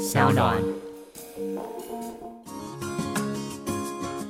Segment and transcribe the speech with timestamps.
[0.00, 0.56] 小暖。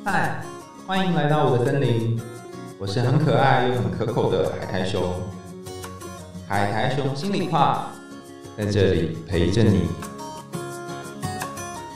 [0.05, 0.43] 嗨，
[0.85, 2.21] 欢迎来到我的森林，
[2.77, 5.01] 我是很可爱又很可口的海苔熊。
[6.49, 7.93] 海苔熊心里话，
[8.59, 9.83] 在这里陪着你。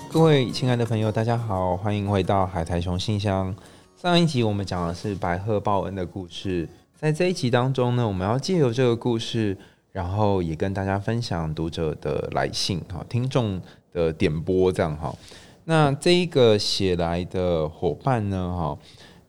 [0.09, 3.53] 各位亲爱的朋友，大家好，欢迎回到海苔熊信箱。
[4.01, 9.59] 上一集我们讲的是白鹤报恩的故事，在这一集当中呢，我们要借由这个故事，
[9.95, 13.63] 然后也跟大家分享读者的来信哈，听众
[13.93, 15.17] 的点播这样哈。
[15.67, 18.77] 那这一个写来的伙伴呢，哈，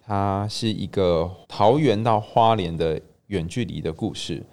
[0.04, 4.44] 他是一个桃园到花莲的远距离的故事。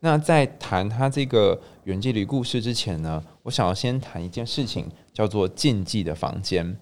[0.00, 6.76] 那在谈他这个远距离故事之前呢，我想要先谈一件事情，叫做禁忌的房间。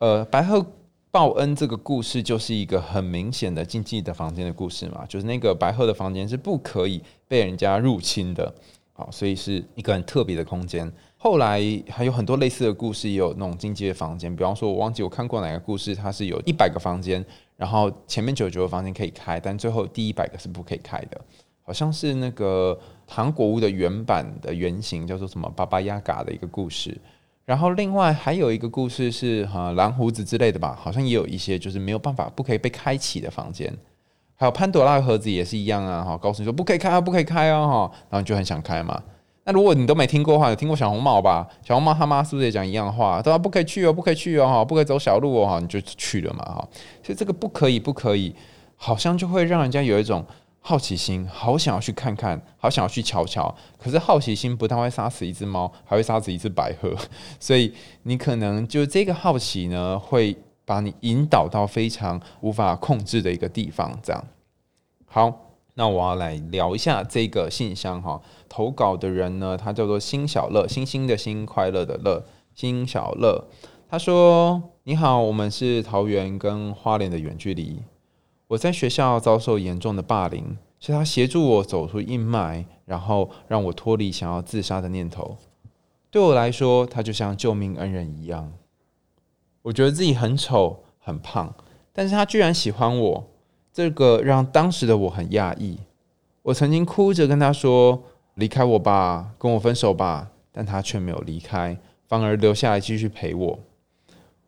[0.00, 0.66] 呃，白鹤
[1.14, 8.52] 报恩这个故事就是一个很明显的禁忌的房间的故事嘛，就是那个白鹤的房间是不可以被人家入侵的，
[8.92, 10.92] 好，所以是一个很特别的空间。
[11.16, 17.24] 后来还有很多类似的故事，也有那种禁忌的房间，比方说，我忘记我看过哪个故事，它是有一百个房间，
[17.56, 21.20] 然后前面九十九个房间可以开，但最后第一百个是不可以开的。
[21.62, 27.00] 好像是那个糖果屋的原版的原型，叫做什么巴巴亚嘎的一个故事。
[27.44, 33.72] 然后另外还有一个故事是哈蓝胡子之类的吧，好像也有一些就是没有办法不可以被开启的房间。
[34.36, 39.00] 还有潘多拉的盒子也是一样啊，哈，告诉你说不可以开啊，不可以开啊，哈，然后你就很想开嘛。
[39.44, 41.46] 那如果你都没听过的话，有听过小红帽吧？
[41.62, 43.20] 小红帽他妈是不是也讲一样的话？
[43.22, 46.68] 他说不可以去哦，不可以去哦，不可以走小路哦，你就去了嘛，哈。
[47.02, 48.34] 所以这个不可以，不可以，
[48.76, 50.24] 好像就会让人家有一种
[50.66, 53.54] 好奇心，好想要去看看，好想要去瞧瞧。
[53.76, 56.96] 可是好奇心不但会杀死一只猫，还会杀死一只白鹤。
[57.38, 63.98] 所以你可能就这个好奇呢，会把你引导到非常无法控制的一个地方。
[64.02, 64.24] 这样，
[65.04, 65.40] 好。
[65.76, 73.44] 那我要来聊一下这个信箱哈，投稿的人呢，他叫做辛小乐，星星的星，快乐的乐，辛小乐。
[73.90, 77.82] 他说：“你好，我们是桃园跟花莲的远距离。
[78.48, 85.36] 我在学校遭受严重的霸凌，是他协助我走出阴霾，然后让我脱离想要自杀的念头。
[86.10, 88.52] 对我来说，他就像救命恩人一样。
[89.62, 91.54] 我觉得自己很丑很胖，
[91.92, 93.24] 但是他居然喜欢我。”
[93.72, 95.80] 这个让当时的我很讶异。
[96.42, 98.04] 我曾经哭着跟他说
[98.36, 103.58] ：“离开我吧，跟我分手吧。”但他却没有离开，反而留下来继续陪我。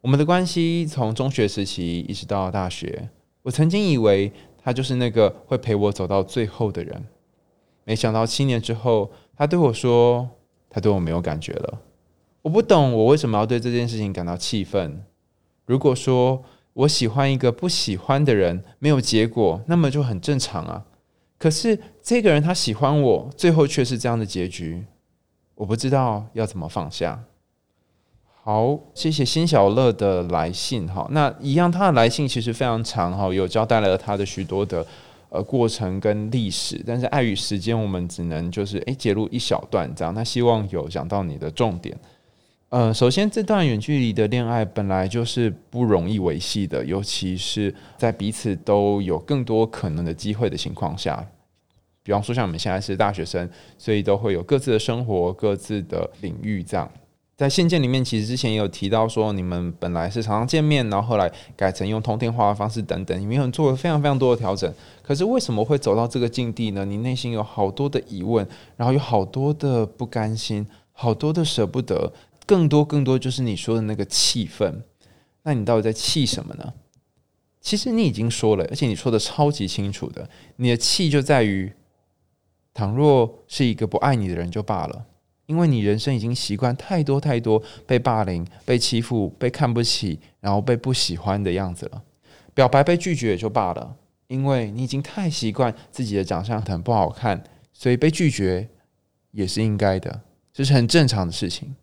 [0.02, 3.08] 我们的关系从中学时期一直到大学，
[3.46, 7.04] 我曾经以为他就是那个会陪我走到最后的人。
[7.84, 10.28] 没想到七年之后，他对我说
[10.68, 11.80] ：“他对我没有感觉了。”
[12.42, 15.00] 我不懂我为什么要对这件事情感到气愤。
[15.64, 16.42] 如果说，
[16.72, 20.84] 我喜欢一个不喜欢的人，没有结果，那么就很正常啊。
[21.38, 24.84] 可是这个人他喜欢我，最后却是这样的结局，
[25.54, 27.22] 我不知道要怎么放下。
[28.46, 31.04] 好，谢谢辛小乐的来信哈。
[31.10, 34.86] 那一样，他的来信其实非常长哈，有交代了他的许多的
[35.30, 40.14] 呃过程跟历史，但是碍于时间，我们只能就是诶截录一小段这样。
[40.14, 41.98] 他希望有讲到你的重点。
[42.68, 51.28] 呃，首先，这段远距离的恋爱本来就是不容易维系的，尤其是在彼此都有更多可能的机会的情况下。
[52.04, 56.62] 比方说，像我们现在是大学生，所以都会有各自的生活、各自的领域。
[56.62, 56.88] 这样，
[57.36, 64.72] 在信件里面，其实之前也有提到说，你们本来是常常见面，然后后来改成用通电话的方式等等，你们有做了非常非常多的调整。
[65.02, 66.86] 可是为什么会走到这个境地呢？
[66.86, 72.12] 你内心有好多的疑问，然后有好多的不甘心，好多的舍不得。
[72.46, 74.72] 更多更多就是你说的那个气氛，
[75.42, 76.72] 那你到底在气什么呢？
[77.60, 81.72] 其实你已经说了，而且你说的超级清楚的，你的气就在于，
[82.72, 85.04] 倘若是一个不爱你的人就罢了，
[85.46, 92.02] 因为你人生已经习惯太多太多被霸凌、被欺负、被看不起，然后被不喜欢的样子了。
[92.52, 93.96] 表白被拒绝也就罢了，
[94.28, 97.42] 因为你已经太习惯自己的长相很不好看，
[97.72, 98.68] 所以被拒绝
[99.30, 101.76] 也是应该的，这是很正常的事情。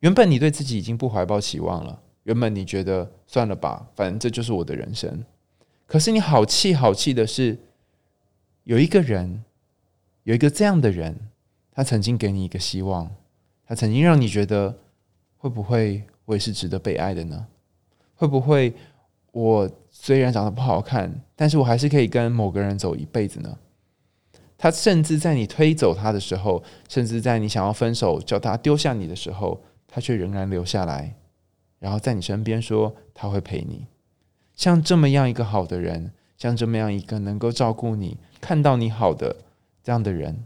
[0.00, 5.24] 原本你对自己已经不怀抱期望了，原本你觉得算了吧，反正这就是我的人生。
[5.86, 7.58] 可是你好气好气的是，
[8.64, 9.42] 有一个人，
[10.24, 11.16] 有一个这样的人，
[11.78, 13.08] 他曾经给你一个希望，
[13.64, 14.76] 他曾经让你觉得
[15.36, 17.46] 会不会我也是值得被爱的呢？
[18.16, 18.74] 会不会
[19.30, 23.56] 我虽然长得不好看，但是我还是可以跟某个人走一辈子呢？
[24.56, 29.62] 他甚至在你推走他的时候，甚至在你想要分手叫他丢下你的时候。
[29.86, 31.14] 他却仍然留下来，
[31.78, 33.86] 然后在你身边说他会陪你。
[34.56, 39.36] 像这么样一个好的人，像这么样一个能够照顾你、看到你好的
[39.82, 40.44] 这样的人，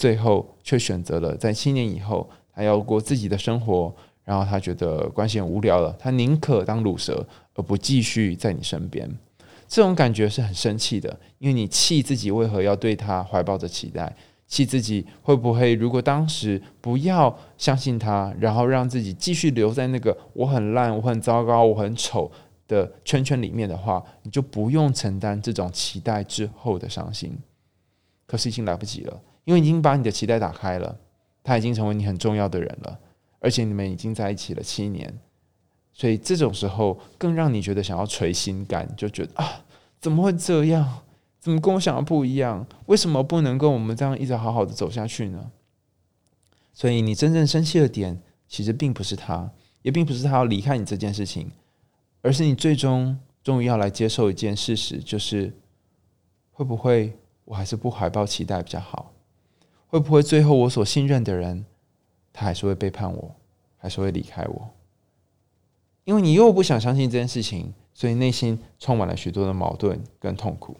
[0.00, 3.94] 最后却选择了在七年以后，他要过自己的生活，
[4.24, 9.06] 然后他觉得关系很无聊了，他宁可当乳蛇，而不继续在你身边。
[9.68, 14.16] 这种感觉是很生气的，因为你气自己为何要对他怀抱着期待，
[14.46, 22.32] 气自己会不会如果当时不要相信他，然后让自己继续留在那个我很烂、我很糟糕、我很丑
[22.66, 27.36] 的圈圈里面的话，你就不用承担这种期待之后的伤心。
[28.26, 29.20] 可是已经来不及了，
[29.50, 30.96] 因为已经把你的期待打开了，
[31.42, 33.00] 他已经成为你很重要的人了，
[33.40, 35.12] 而且你们已经在一起了七年。
[35.92, 39.64] 所以这种时候更让你觉得想要捶心肝，就觉得啊，
[39.98, 41.02] 怎么会这样？
[41.40, 42.64] 怎么跟我想的不一样？
[42.86, 45.50] 为什么不能跟我们这样一直好好的走下去呢？
[46.72, 49.50] 所以你真正生气的点，其实并不是他，
[49.82, 51.50] 也并不是他要离开你这件事情，
[52.22, 55.52] 而是你最终终于要来接受一件事实，就是
[56.52, 59.09] 会不会我还是不怀抱期待比较好？
[59.90, 61.66] 会不会最后我所信任的人，
[62.32, 63.34] 他还是会背叛我，
[63.76, 64.70] 还是会离开我？
[66.04, 70.76] 因为你又不想相信这件事情，所以内心充满了许多的矛盾跟痛苦。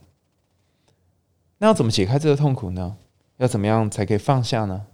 [1.58, 2.96] 那要怎么解开这个痛苦呢？
[3.38, 4.86] 要怎么样才可以放下呢？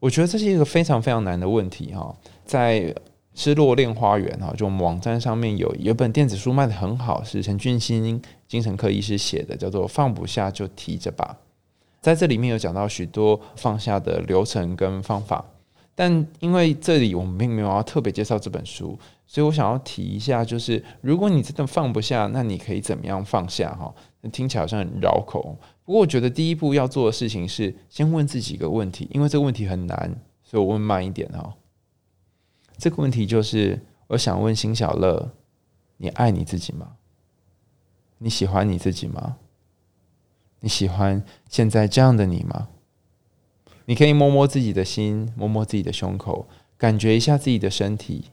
[0.00, 2.16] 我觉得这是一个非常非常难的问题哈。
[2.46, 2.94] 在
[3.34, 11.38] 失落恋花园哈，就我们网站上面有有本电子书卖的很好，是陈俊兴精神科医师写的，叫做《放不下就提着吧》。
[12.02, 15.42] 在这里面有讲到许多放下的流程跟方法。
[15.94, 23.74] 但因为这里我们并没有要特别介绍这本书，所以我想要提一下，就是如果你真的放不下，那你可以怎么样放下？
[23.74, 23.94] 哈，
[24.32, 25.56] 听起来好像很绕口。
[25.84, 31.54] 不过我觉得第一步要做的事情是先问自己一个问题，因为这个问题很难，所以我问慢一点哈。
[32.78, 33.78] 这个问题就是，
[34.08, 35.30] 我想问辛小乐：
[35.98, 36.92] 你爱你自己吗？
[38.16, 39.36] 你喜欢你自己吗？
[40.62, 42.68] 你喜欢现在这样的你吗？
[43.84, 46.48] 你可以摸摸自己的心，摸摸自己的胸口，
[46.78, 48.30] 感觉一下自己的身体。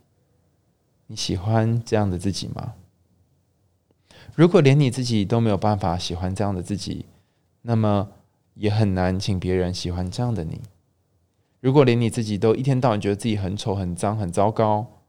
[1.07, 2.75] 你喜欢这样的自己吗？
[4.35, 7.05] 如果连你自己都没有办法喜欢这样的自己，
[7.63, 8.09] 那么
[8.53, 10.61] 也很难请别人喜欢这样的你。
[11.59, 15.01] 如果连你自己都一天到晚觉得自己很丑、很脏、很糟糕，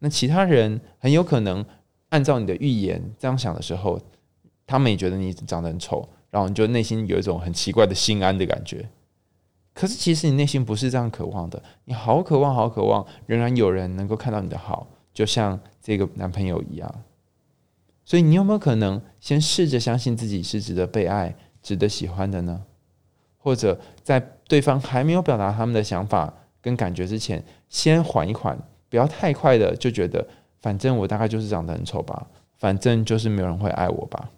[0.00, 1.64] 那其他人很有可能
[2.08, 4.00] 按照你的预言这样想的时候，
[4.66, 8.88] 他们也觉得你长得很丑，然后你就内心有一种很奇怪的心安的感觉。
[9.72, 11.60] 可是，其实你内心不是这样渴望的。
[11.84, 17.02] 你好渴望，好渴望，仍然有人能够看到你的好，就像这个男朋友一样。
[18.04, 22.62] 所以，你有没有可能先试着相信自己是值得被爱、值得喜欢的呢？
[23.36, 28.56] 或者，在对方还没有表达他们的想法跟感觉之前，先缓一缓，
[28.88, 30.24] 不要太快的就觉得，
[30.60, 32.28] 反正我大概就是长得很丑吧，
[32.58, 34.30] 反正就是没有人会爱我吧。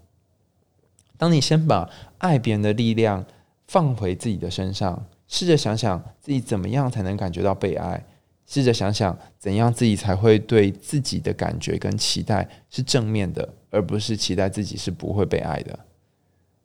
[1.19, 3.25] 当你先把爱别人的力量
[3.67, 5.07] 放回自己的身上。
[5.29, 8.07] 试着想想自己怎么样才能感觉到被爱，
[8.47, 15.77] 试着想想怎样自己才会对自己的感觉跟期待是正面的，而不是期待自己是不会被爱的。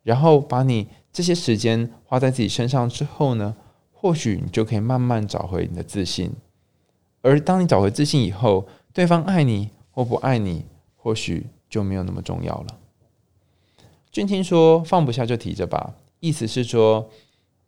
[0.04, 3.56] 然后把你这些时间花在自己身上之后呢，
[3.90, 6.32] 或许你就可以慢慢找回你的自信。
[7.20, 10.64] 而当你找回自信以后，对方爱你或不爱你，
[10.94, 12.78] 或许就没有那么重要了。
[14.12, 17.10] 俊听说放不下就提着吧，意思是说。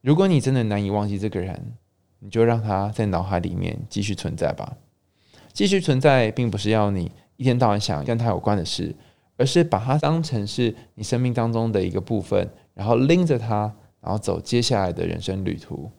[0.02, 1.72] 如果你真的难以忘记这个人，
[2.18, 4.76] 你就让他在脑海里面继续存在吧。
[5.54, 8.94] 继续存在，并不是要你一天到晚想跟他有关的事，
[9.38, 15.90] 而是把他当成是你生命当中的一个部分，然后拎着他，然后走接下来的人生旅途。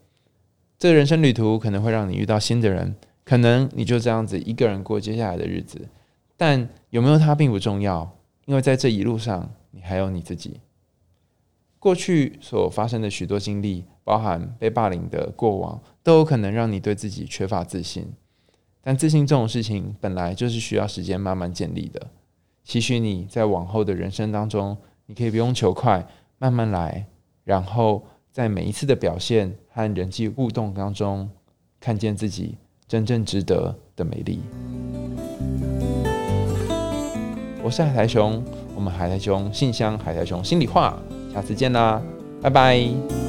[0.77, 5.89] 这个人生旅途可能会让你遇到新的人，可能你就这样子一个人过接下来的日子。
[6.37, 10.61] 但有没有他并不重要，因为在这一路上，你还有你自己。
[11.77, 18.07] 过去所发生的许多经历，包含被霸凌的过往，都有可能让你对自己缺乏自信。
[18.81, 22.07] 但自信这种事情，本来就是需要时间慢慢建立的。
[22.63, 26.07] 期许你在往后的人生当中，你可以不用求快，
[26.39, 27.05] 慢慢来，
[27.43, 31.29] 然后在每一次的表现和人际互动当中，
[31.79, 34.39] 看见自己真正值得的美丽。
[37.65, 38.43] 我是海苔熊，
[38.75, 40.99] 我们海苔熊信箱，海苔熊心里话。
[41.33, 41.99] 下次见啦，
[42.39, 43.24] 拜拜。